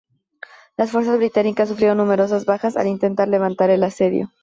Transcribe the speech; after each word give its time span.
Las 0.77 0.89
fuerzas 0.89 1.19
británicas 1.19 1.69
sufrieron 1.69 1.99
numerosas 1.99 2.45
bajas 2.45 2.75
al 2.75 2.87
intentar 2.87 3.27
levantar 3.27 3.69
el 3.69 3.83
asedio. 3.83 4.31